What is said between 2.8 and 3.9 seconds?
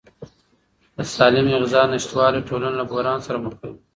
بحران سره مخ کوي.